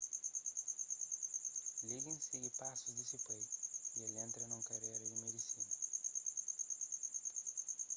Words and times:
liggins 1.87 2.23
sigi 2.27 2.51
pasus 2.59 2.95
di 2.97 3.03
se 3.09 3.17
pai 3.25 3.43
y 3.97 3.99
el 4.07 4.13
entra 4.25 4.43
nun 4.49 4.63
karéra 4.69 4.97
na 5.07 5.17
medisina 5.23 5.73